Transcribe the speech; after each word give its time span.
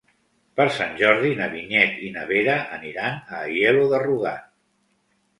Per 0.59 0.65
Sant 0.75 0.93
Jordi 1.01 1.33
na 1.41 1.49
Vinyet 1.51 1.99
i 2.07 2.09
na 2.15 2.23
Vera 2.31 2.55
aniran 2.77 3.19
a 3.19 3.43
Aielo 3.49 3.83
de 3.93 3.99
Rugat. 4.05 4.49